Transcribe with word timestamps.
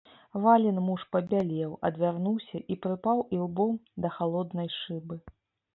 Валін 0.43 0.79
муж 0.85 1.03
пабялеў, 1.15 1.75
адвярнуўся 1.89 2.57
і 2.75 2.81
прыпаў 2.87 3.17
ілбом 3.39 3.79
да 4.07 4.17
халоднай 4.19 4.69
шыбы. 4.81 5.15